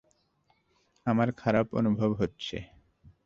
[1.05, 2.57] আমার খারাপ অনুভব হচ্ছে।